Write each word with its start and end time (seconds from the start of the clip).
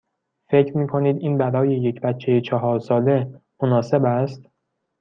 فکر 0.51 0.77
می 0.77 0.87
کنید 0.87 1.15
این 1.19 1.37
برای 1.37 1.79
یک 1.81 2.01
بچه 2.01 2.41
چهار 2.41 2.79
ساله 2.79 3.41
مناسب 3.63 4.05
است؟ 4.05 4.41